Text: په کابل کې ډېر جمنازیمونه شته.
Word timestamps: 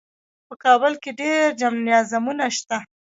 په 0.47 0.53
کابل 0.63 0.93
کې 1.01 1.11
ډېر 1.21 1.43
جمنازیمونه 1.61 2.45
شته. 2.57 2.77